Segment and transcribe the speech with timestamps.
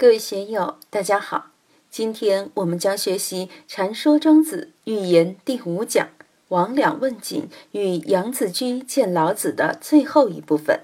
[0.00, 1.50] 各位学友，大家好！
[1.90, 6.08] 今天我们将学习《禅说庄子寓言》第五讲
[6.48, 10.80] “王两问景”与杨子居见老子的最后一部分。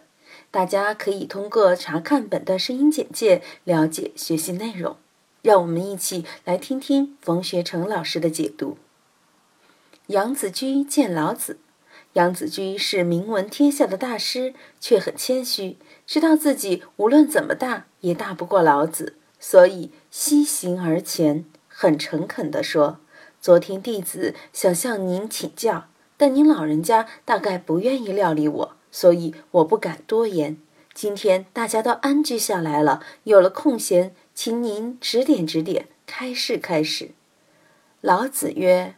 [0.51, 4.99] 大家可以通过查看本段声音简介了解学习内容。
[5.41, 8.77] 让我们一起来听听冯学成老师的解读。
[10.09, 11.57] 杨子居见老子。
[12.13, 15.77] 杨子居是名闻天下的大师，却很谦虚，
[16.07, 23.01] 知道自己无论怎么大也大不过老子，所以西行而前，很诚恳地说
[23.41, 30.57] ：“昨天弟子想向您请教，但您老人家大概不愿意料理我，所以我不敢多言。
[30.95, 37.11] 今天大家都安居下来了，有了空闲，请您指点指点，开示开示。”
[38.01, 38.95] 老子曰：“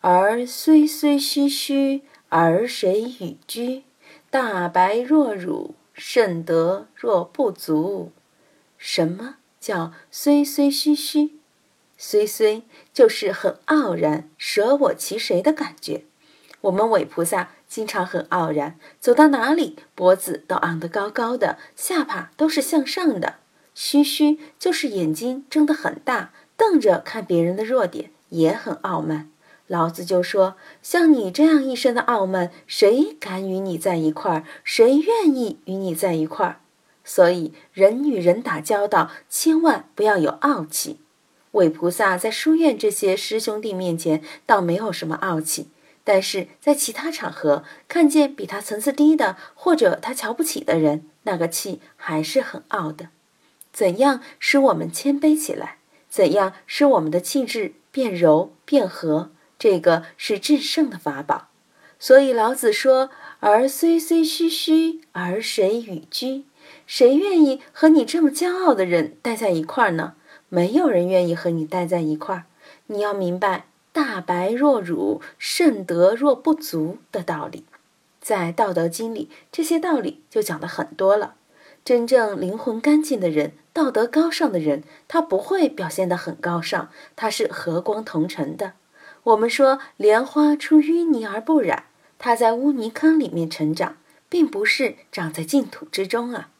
[0.00, 3.84] 儿虽虽虚虚。”而谁与居？
[4.30, 8.12] 大白若辱，甚德若不足。
[8.76, 11.32] 什么叫虽虽虚虚？
[11.96, 16.04] 虽虽就是很傲然，舍我其谁的感觉。
[16.60, 23.36] 我们韦菩萨经常很傲然，走到哪里脖子都昂得高高的，下巴都是向上的。
[23.74, 29.30] 虚虚就是眼睛睁得很大，瞪着看别人的弱点，也很傲慢。
[29.68, 34.44] 老子就说：“像你这样一身的傲慢，谁敢与你在一块儿？
[34.62, 36.60] 谁愿意与你在一块儿？
[37.04, 41.00] 所以，人与人打交道，千万不要有傲气。
[41.52, 45.68] 韦菩萨在书院这些师兄弟面前，倒没有什么傲气，
[46.04, 53.08] 但是在其他场合，看见比他层次低的，或者他瞧不起的人，那个气还是很傲的。
[53.72, 55.78] 怎样使我们谦卑起来？
[56.08, 61.48] 怎样使我们的气质变柔变和？”这个是制胜的法宝，
[61.98, 66.44] 所以老子说：“儿虽虽虚虚，而谁与居？
[66.86, 70.14] 谁愿意和你这么骄傲的人待在一块儿呢？
[70.48, 72.44] 没有人愿意和你待在一块儿。
[72.88, 77.64] 你要明白‘大白若辱，甚德若不足’的道理，
[78.20, 81.34] 在《道德经》里，这些道理就讲的很多了。
[81.84, 88.74] 真正灵魂干净的人，道德高尚的人，他不会表现得很高尚，他是和光同尘的。”
[89.26, 93.96] 我们说莲花出淤泥而不染，它在污泥坑里面成长，
[94.28, 96.50] 并不是长在净土之中啊。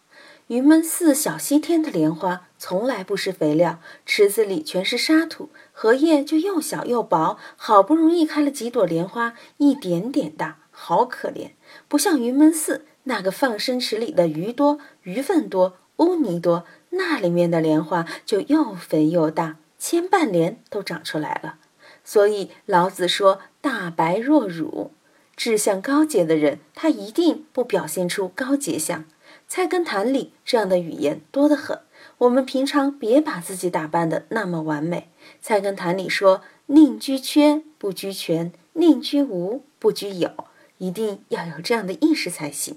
[0.48, 11.50] 云门寺小西天的莲花从来不施肥料，池子里全是沙土，荷叶就又小又薄，好不容易开了几朵莲花，一点点大，好可怜。
[11.86, 21.58] 不像云门寺那个放生池里的鱼多、鱼粪多、污泥多，那里面的莲花就又肥又大，千瓣莲都长出来了。
[22.06, 24.92] 所以老子说：“大白若辱，
[25.36, 29.04] 志向高洁的人，他一定不表现出高洁相。
[29.48, 31.80] 菜根谭里这样的语言多得很。
[32.18, 35.08] 我们平常别把自己打扮的那么完美。
[35.42, 40.30] 菜根谭里说：‘宁居缺不居全，宁居无不居有’，
[40.78, 42.76] 一定要有这样的意识才行。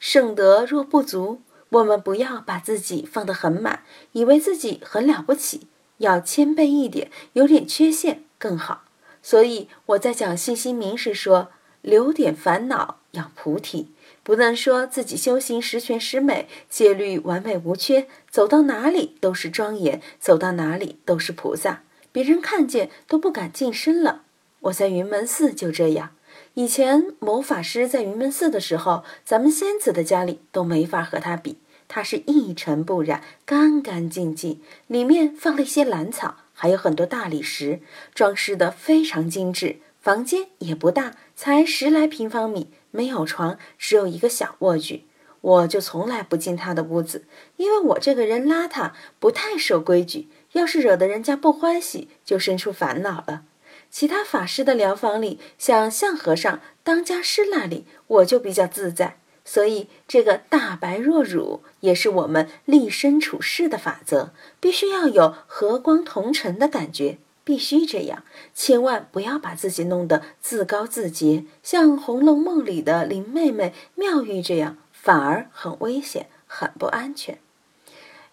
[0.00, 8.84] 圣德若不足，我们不要把自己放得很满，以为自己很了不起，要谦卑一点，有点缺陷。”更好，
[9.22, 11.48] 所以我在讲信心明时说，
[11.82, 13.88] 留点烦恼养菩提，
[14.22, 21.82] 不能说自己修行十全十美，戒律完美无缺，走到哪里都是庄严，走到哪里都是菩萨，
[22.12, 24.22] 别人看见都不敢近身了。
[24.60, 26.10] 我在云门寺就这样，
[26.54, 36.36] 以前某法师在云门寺的时候，咱们仙子的家里都没法和他比，他是一尘不染，干干净净，里面放了一些兰草。
[36.60, 37.80] 还有很多大理石，
[38.12, 39.76] 装饰的非常精致。
[40.00, 45.04] 房间也不大，才十来平方米，没有床，只有一个小卧具。
[45.40, 47.26] 我就从来不进他的屋子，
[47.58, 50.26] 因为我这个人邋遢，不太守规矩。
[50.54, 53.44] 要是惹得人家不欢喜，就生出烦恼了。
[53.88, 59.17] 其他法师的疗房里，像相和尚、当家师那里，我就比较自在。
[59.50, 68.24] 所以，这个大白若辱也是我们立身处世的法则，必须要有和光同尘的感觉，必须这样，
[68.54, 77.38] 千万不要把自己弄得自高自洁，像《红楼梦》里的林妹妹、妙玉这样，反而很危险，很不安全。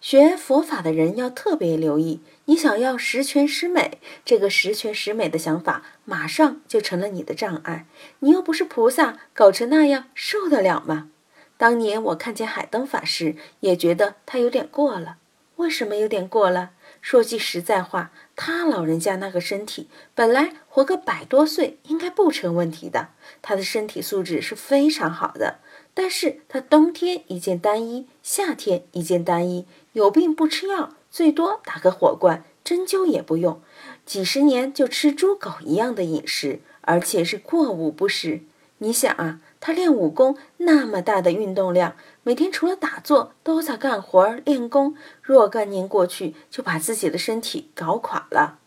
[0.08, 7.86] 学佛法的人要特别留意，你想要十全十美，这个十全十美的想法马上就成了你的障碍。
[8.20, 11.08] 你又不是菩萨，搞成那样受得了吗？
[11.56, 15.16] 当年我看见海灯法师，也觉得他有点过了。
[15.56, 16.70] 为什么有点过了？
[17.00, 23.08] 说句实在话，他老人家那个身体，本来活个百多岁应该不成问题的。
[23.42, 25.58] 他的身体素质是非常好的，
[25.94, 29.66] 但是他冬天一件单衣，夏天一件单衣。
[29.96, 33.62] 有病不吃药，最多打个火罐，针灸也不用，
[34.04, 38.42] 几十年就吃猪狗一样的饮食，而且是过午不食。
[38.76, 48.58] 你想啊，他练武功那么大的运动量，每天除了打坐都在干活练功，若干年过去，就把自己的身体搞垮了。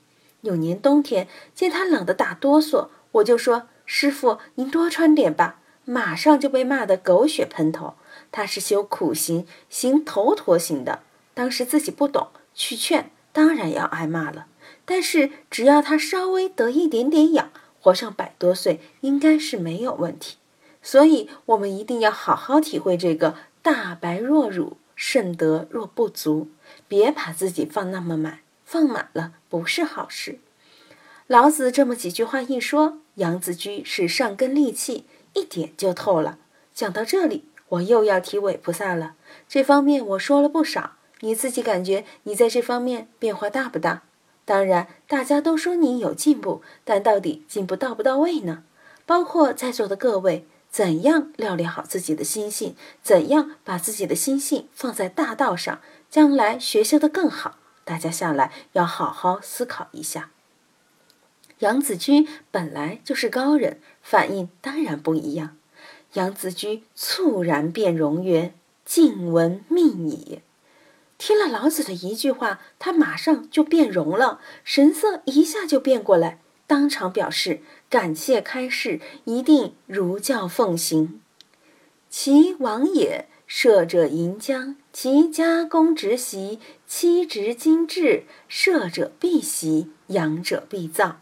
[0.42, 7.94] 有年冬天，见他冷得打哆嗦，我就说：“师傅，您多穿点吧。”马上就被骂得狗血喷头。
[8.32, 11.02] 他是修苦行，行头陀行的。
[11.40, 14.48] 当时自己不懂，去劝，当然要挨骂了。
[14.84, 17.50] 但是只要他稍微得一点点痒，
[17.80, 20.36] 活上百多岁应该是没有问题。
[20.84, 26.50] 所以，我们一定要好好体会这个“大白若乳，甚得若不足”，
[26.90, 30.40] 别把自己放那么满，放满了不是好事。
[31.28, 36.38] 老子这么几句话一说，杨子居是上根利器，一点就透了。
[36.74, 39.14] 讲到这里，我又要提韦菩萨了。
[39.48, 44.04] 这方面我说了不少，你自己感觉你在这方面变化大不大？
[44.46, 48.64] 当然，大家都说你有进步，但到底进步到不到位呢？
[49.06, 50.46] 包括在座的各位。
[50.72, 52.76] 怎样料理好自己的心性？
[53.02, 55.82] 怎样把自己的心性放在大道上，
[56.12, 57.58] 将来学习的更好？
[57.84, 60.30] 大家下来要好好思考一下。
[61.60, 65.58] 杨子居本来就是高人，反应当然不一样。
[66.14, 68.54] 杨子居猝然变容曰
[68.86, 70.42] ：“静闻命矣。”
[71.20, 77.62] 听了老子的一句话，他马上就变容了，神色一下就变过来，当场表示。
[77.90, 81.20] 感谢开示，一定如教奉行。
[82.08, 91.16] 其王也，射者银浆，其加工直习，漆直精致，射者必袭，阳者必燥。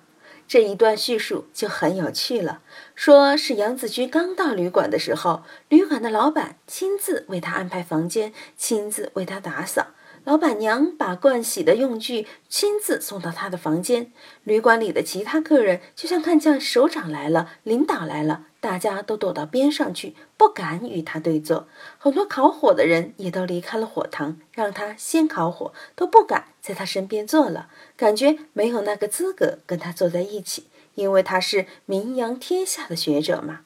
[0.48, 2.62] 这一段叙述就很有趣了。
[2.96, 9.88] 说是杨子居刚到旅馆的时候，旅馆的老板亲自为他安排房间，亲自为他打扫。
[10.24, 14.12] 老板娘把盥洗的用具亲自送到他的房间。
[14.44, 21.70] 旅馆里的其他客人就像看见首长来了、领导来了，大家都躲到边上去，不敢与他对坐。
[21.98, 30.66] 很多烤火的人也都离开了火塘，让他先烤火，都不敢在他身边坐了，感觉没有那个资格跟他坐在一起，
[30.96, 33.62] 因为他是名扬天下的学者嘛。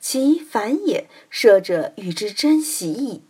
[0.00, 3.22] 其反也，舍者与之珍席矣。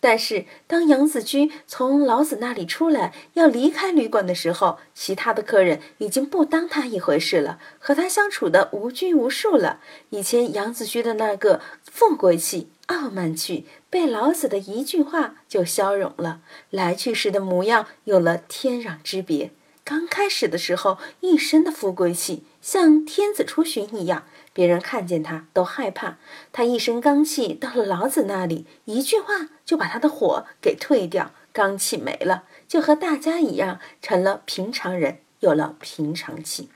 [0.00, 9.80] 但是，当杨子居从老子那里出来要离开旅馆的时候，其他的客人已经不当他一回事了，和他相处的无拘无束了。
[10.10, 19.50] 以前杨子居的那个富贵气、傲慢气，被老子的一句话就消融了，来去时的模样有了天壤之别。
[19.82, 24.24] 刚开始的时候，一身的富贵气，像天子出巡一样。
[24.58, 26.18] 别人看见他都害怕，
[26.50, 36.70] 他一身刚气到了老子那里，一句话就把他的火给退掉，刚气没了，就和大家一样成了平常人，有了平常气，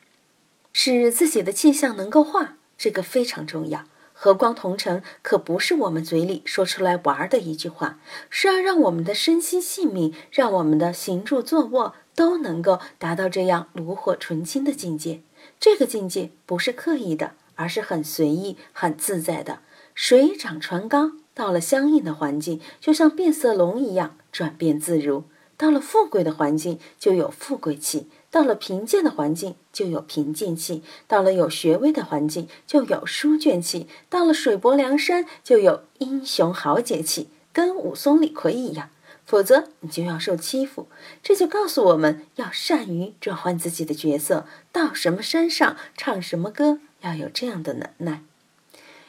[0.73, 3.83] 使自己的气象能够化，这个非常重要。
[4.13, 7.99] 和光同尘可不是我们嘴里说出来玩的一句话，
[8.31, 15.23] 是要让我们的身心性命，让我们的行住坐卧都能够达到这样炉火纯青的境界。
[15.59, 17.33] 这个境界不是刻意的。
[17.55, 19.61] 而是很随意、很自在的。
[19.95, 25.25] 水涨船高，到了相应的环境，就像变色龙一样转变自如；
[25.57, 38.89] 到了富贵的环境，就有富贵气；到了贫贱的环境，就有贫贱气；到了有学位的环境，就有书卷气；到了水泊梁山，就有英雄豪杰气，跟武松、李逵一样。
[39.25, 40.89] 否则，你就要受欺负。
[41.23, 46.81] 这就告诉我们要善于转换自己的角色，到什么山上唱什么歌。
[47.03, 48.23] 要有这样的能耐。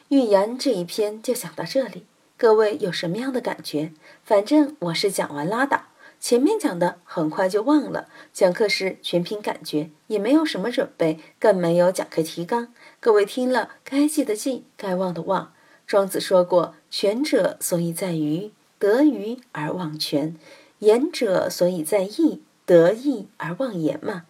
[0.08, 2.04] 预言这一篇就讲到这里，
[2.36, 3.92] 各位有什么样的感觉？
[4.22, 5.84] 反正我是讲完拉倒，
[6.20, 8.08] 前面讲的很快就忘了。
[8.32, 12.72] 讲课时全凭感觉，也没有什么准备，更没有讲课提纲。
[13.00, 15.52] 各位听了，该记的记，该忘的忘。
[15.86, 20.36] 庄子说过：“权者所以在于得于而忘权，
[20.78, 24.24] 言者所以在意得意而忘言嘛。”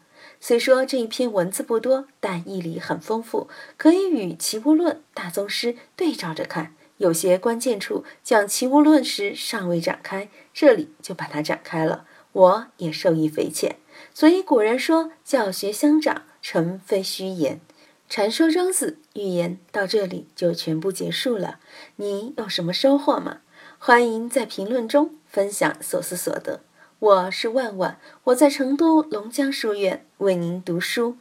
[0.46, 3.48] 虽说这一篇文字不多，但义理很丰富，
[3.78, 6.74] 可以与《齐物论》大宗师对照着看。
[6.98, 13.76] 有些关键处讲《齐物论》时尚未展开，这里就把它展开了，我也受益匪浅。
[14.12, 17.62] 所以古人说“教学相长，诚非虚言”。
[18.10, 21.58] 传说庄子寓言到这里就全部结束了。
[21.96, 23.38] 你有什么收获吗？
[23.78, 26.60] 欢迎在评论中分享所思所得。
[27.04, 31.18] 我是万万，我在成都龙江书院为您读书。